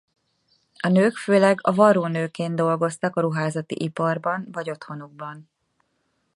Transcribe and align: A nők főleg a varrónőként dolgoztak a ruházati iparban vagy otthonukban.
A 0.83 0.87
nők 0.87 1.17
főleg 1.17 1.59
a 1.61 1.73
varrónőként 1.73 2.55
dolgoztak 2.55 3.15
a 3.15 3.21
ruházati 3.21 3.75
iparban 3.83 4.47
vagy 4.51 4.69
otthonukban. 4.69 5.49